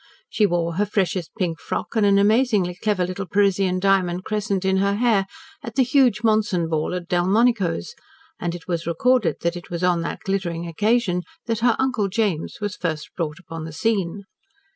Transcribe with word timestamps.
She 0.31 0.47
wore 0.47 0.77
her 0.77 0.85
freshest 0.87 1.29
pink 1.37 1.59
frock, 1.59 1.95
and 1.95 2.03
an 2.07 2.17
amazingly 2.17 2.73
clever 2.73 3.05
little 3.05 3.27
Parisian 3.27 3.79
diamond 3.79 4.23
crescent 4.23 4.65
in 4.65 4.77
her 4.77 4.95
hair, 4.95 5.27
at 5.61 5.75
the 5.75 5.83
huge 5.83 6.23
Monson 6.23 6.67
ball 6.67 6.95
at 6.95 7.07
Delmonico's, 7.07 7.93
and 8.39 8.55
it 8.55 8.67
was 8.67 8.87
recorded 8.87 9.35
that 9.41 9.55
it 9.55 9.69
was 9.69 9.83
on 9.83 10.01
that 10.01 10.21
glittering 10.21 10.65
occasion 10.65 11.21
that 11.45 11.59
her 11.59 11.75
"Uncle 11.77 12.07
James" 12.07 12.59
was 12.59 12.75
first 12.75 13.11
brought 13.15 13.37
upon 13.37 13.63
the 13.65 13.71
scene. 13.73 14.23